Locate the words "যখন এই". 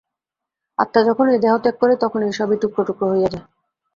1.07-1.39